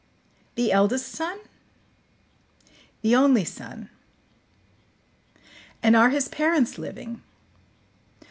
[0.55, 1.37] "The eldest son?"
[3.03, 3.91] "The only son."
[5.83, 7.21] "And are his parents living?"